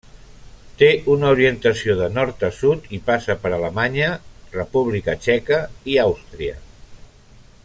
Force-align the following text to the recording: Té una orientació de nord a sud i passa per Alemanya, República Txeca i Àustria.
Té 0.77 0.87
una 1.15 1.27
orientació 1.35 1.97
de 1.99 2.07
nord 2.15 2.47
a 2.49 2.49
sud 2.61 2.89
i 2.99 3.01
passa 3.11 3.37
per 3.45 3.53
Alemanya, 3.59 4.11
República 4.59 5.19
Txeca 5.27 5.61
i 5.95 6.01
Àustria. 6.09 6.61